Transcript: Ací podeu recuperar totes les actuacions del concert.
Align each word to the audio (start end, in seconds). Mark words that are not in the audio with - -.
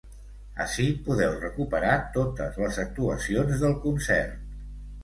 Ací 0.63 0.85
podeu 1.09 1.35
recuperar 1.43 1.93
totes 2.17 2.59
les 2.65 2.81
actuacions 2.87 3.65
del 3.67 3.79
concert. 3.87 4.43